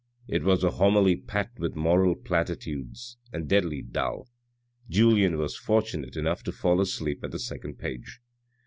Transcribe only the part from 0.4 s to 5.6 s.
was a homily packed with moral platitudes and deadly dull. Julien was